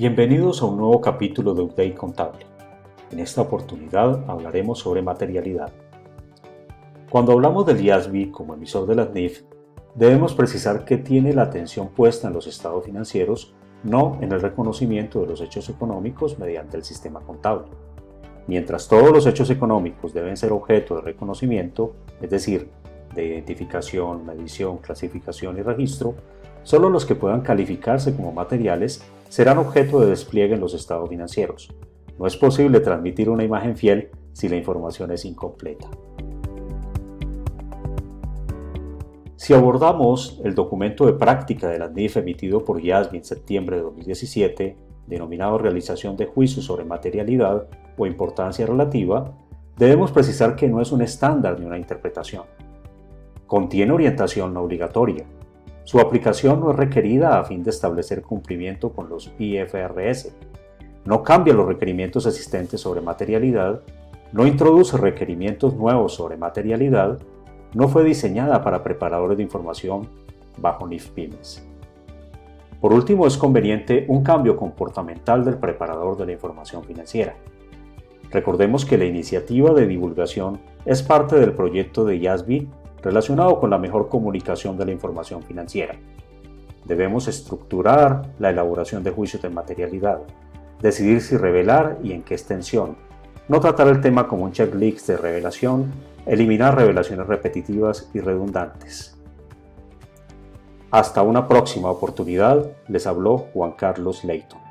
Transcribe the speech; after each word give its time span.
Bienvenidos 0.00 0.62
a 0.62 0.64
un 0.64 0.78
nuevo 0.78 0.98
capítulo 1.02 1.52
de 1.52 1.60
Update 1.60 1.94
Contable. 1.94 2.46
En 3.10 3.18
esta 3.18 3.42
oportunidad 3.42 4.24
hablaremos 4.30 4.78
sobre 4.78 5.02
materialidad. 5.02 5.70
Cuando 7.10 7.32
hablamos 7.32 7.66
del 7.66 7.84
IASB 7.84 8.30
como 8.30 8.54
emisor 8.54 8.86
de 8.86 8.94
las 8.94 9.12
NIF, 9.12 9.42
debemos 9.94 10.32
precisar 10.32 10.86
que 10.86 10.96
tiene 10.96 11.34
la 11.34 11.42
atención 11.42 11.88
puesta 11.88 12.28
en 12.28 12.32
los 12.32 12.46
estados 12.46 12.86
financieros, 12.86 13.52
no 13.84 14.16
en 14.22 14.32
el 14.32 14.40
reconocimiento 14.40 15.20
de 15.20 15.26
los 15.26 15.42
hechos 15.42 15.68
económicos 15.68 16.38
mediante 16.38 16.78
el 16.78 16.82
sistema 16.82 17.20
contable. 17.20 17.66
Mientras 18.46 18.88
todos 18.88 19.12
los 19.12 19.26
hechos 19.26 19.50
económicos 19.50 20.14
deben 20.14 20.38
ser 20.38 20.52
objeto 20.52 20.94
de 20.94 21.02
reconocimiento, 21.02 21.92
es 22.22 22.30
decir, 22.30 22.70
de 23.14 23.26
identificación, 23.26 24.24
medición, 24.24 24.78
clasificación 24.78 25.58
y 25.58 25.62
registro, 25.62 26.14
solo 26.62 26.90
los 26.90 27.04
que 27.04 27.14
puedan 27.14 27.40
calificarse 27.40 28.14
como 28.14 28.32
materiales 28.32 29.02
serán 29.28 29.58
objeto 29.58 30.00
de 30.00 30.10
despliegue 30.10 30.54
en 30.54 30.60
los 30.60 30.74
estados 30.74 31.08
financieros. 31.08 31.72
No 32.18 32.26
es 32.26 32.36
posible 32.36 32.80
transmitir 32.80 33.30
una 33.30 33.44
imagen 33.44 33.76
fiel 33.76 34.10
si 34.32 34.48
la 34.48 34.56
información 34.56 35.10
es 35.10 35.24
incompleta. 35.24 35.88
Si 39.36 39.54
abordamos 39.54 40.38
el 40.44 40.54
documento 40.54 41.06
de 41.06 41.14
práctica 41.14 41.68
de 41.68 41.78
la 41.78 41.88
NIF 41.88 42.18
emitido 42.18 42.62
por 42.62 42.78
IASB 42.78 43.14
en 43.14 43.24
septiembre 43.24 43.76
de 43.76 43.82
2017, 43.82 44.76
denominado 45.06 45.56
Realización 45.56 46.16
de 46.16 46.26
Juicios 46.26 46.66
sobre 46.66 46.84
Materialidad 46.84 47.66
o 47.96 48.06
Importancia 48.06 48.66
Relativa, 48.66 49.32
debemos 49.78 50.12
precisar 50.12 50.56
que 50.56 50.68
no 50.68 50.80
es 50.80 50.92
un 50.92 51.00
estándar 51.00 51.58
ni 51.58 51.64
una 51.64 51.78
interpretación. 51.78 52.44
Contiene 53.50 53.90
orientación 53.90 54.54
no 54.54 54.60
obligatoria, 54.60 55.24
su 55.82 55.98
aplicación 55.98 56.60
no 56.60 56.70
es 56.70 56.76
requerida 56.76 57.36
a 57.36 57.44
fin 57.44 57.64
de 57.64 57.70
establecer 57.70 58.22
cumplimiento 58.22 58.92
con 58.92 59.08
los 59.08 59.32
IFRS. 59.40 60.36
No 61.04 61.24
cambia 61.24 61.52
los 61.52 61.66
requerimientos 61.66 62.26
existentes 62.26 62.80
sobre 62.80 63.00
materialidad, 63.00 63.80
no 64.30 64.46
introduce 64.46 64.96
requerimientos 64.96 65.74
nuevos 65.74 66.14
sobre 66.14 66.36
materialidad, 66.36 67.18
no 67.74 67.88
fue 67.88 68.04
diseñada 68.04 68.62
para 68.62 68.84
preparadores 68.84 69.36
de 69.36 69.42
información 69.42 70.06
bajo 70.56 70.86
NIF 70.86 71.08
PYMES. 71.08 71.66
Por 72.80 72.92
último, 72.92 73.26
es 73.26 73.36
conveniente 73.36 74.04
un 74.06 74.22
cambio 74.22 74.56
comportamental 74.56 75.44
del 75.44 75.56
preparador 75.56 76.16
de 76.16 76.26
la 76.26 76.32
información 76.34 76.84
financiera. 76.84 77.34
Recordemos 78.30 78.84
que 78.84 78.96
la 78.96 79.06
iniciativa 79.06 79.74
de 79.74 79.88
divulgación 79.88 80.60
es 80.84 81.02
parte 81.02 81.34
del 81.34 81.52
proyecto 81.52 82.04
de 82.04 82.20
YASB 82.20 82.68
relacionado 83.02 83.58
con 83.60 83.70
la 83.70 83.78
mejor 83.78 84.08
comunicación 84.08 84.76
de 84.76 84.86
la 84.86 84.92
información 84.92 85.42
financiera. 85.42 85.94
Debemos 86.84 87.28
estructurar 87.28 88.22
la 88.38 88.50
elaboración 88.50 89.02
de 89.02 89.10
juicios 89.10 89.42
de 89.42 89.50
materialidad, 89.50 90.20
decidir 90.80 91.20
si 91.20 91.36
revelar 91.36 91.98
y 92.02 92.12
en 92.12 92.22
qué 92.22 92.34
extensión, 92.34 92.96
no 93.48 93.60
tratar 93.60 93.88
el 93.88 94.00
tema 94.00 94.28
como 94.28 94.44
un 94.44 94.52
checklist 94.52 95.08
de 95.08 95.16
revelación, 95.16 95.92
eliminar 96.24 96.76
revelaciones 96.76 97.26
repetitivas 97.26 98.08
y 98.14 98.20
redundantes. 98.20 99.16
Hasta 100.90 101.22
una 101.22 101.48
próxima 101.48 101.90
oportunidad, 101.90 102.70
les 102.88 103.06
habló 103.06 103.38
Juan 103.52 103.72
Carlos 103.72 104.24
Leighton. 104.24 104.69